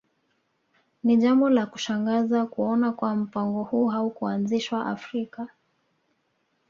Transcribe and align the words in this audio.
Ni 1.03 1.17
jambo 1.17 1.49
la 1.49 1.65
kushangaza 1.65 2.45
kuona 2.45 2.91
kuwa 2.91 3.15
mpango 3.15 3.63
huu 3.63 3.87
haukuanzishwa 3.87 4.85
Afrika 4.85 5.47